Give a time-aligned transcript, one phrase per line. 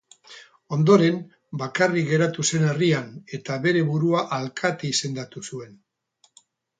[0.75, 1.17] Ondoren
[1.61, 5.77] bakarrik geratu zen herrian eta bere burua alkate izendatu zuen.